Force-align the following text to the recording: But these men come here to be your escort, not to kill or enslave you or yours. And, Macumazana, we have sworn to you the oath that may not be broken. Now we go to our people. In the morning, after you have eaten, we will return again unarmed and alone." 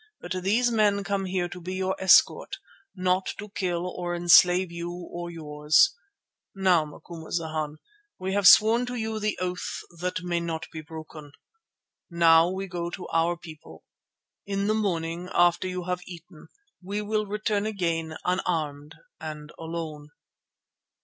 But 0.19 0.31
these 0.31 0.71
men 0.71 1.03
come 1.03 1.25
here 1.25 1.47
to 1.47 1.61
be 1.61 1.75
your 1.75 1.95
escort, 2.01 2.57
not 2.95 3.27
to 3.37 3.49
kill 3.49 3.85
or 3.85 4.15
enslave 4.15 4.71
you 4.71 4.89
or 4.91 5.29
yours. 5.29 5.93
And, 6.55 6.63
Macumazana, 6.65 7.75
we 8.17 8.33
have 8.33 8.47
sworn 8.47 8.87
to 8.87 8.95
you 8.95 9.19
the 9.19 9.37
oath 9.39 9.81
that 9.99 10.23
may 10.23 10.39
not 10.39 10.65
be 10.73 10.81
broken. 10.81 11.33
Now 12.09 12.49
we 12.49 12.65
go 12.65 12.89
to 12.89 13.07
our 13.09 13.37
people. 13.37 13.83
In 14.47 14.65
the 14.65 14.73
morning, 14.73 15.29
after 15.33 15.67
you 15.67 15.83
have 15.83 16.01
eaten, 16.07 16.47
we 16.81 17.03
will 17.03 17.27
return 17.27 17.67
again 17.67 18.17
unarmed 18.25 18.95
and 19.19 19.51
alone." 19.59 20.09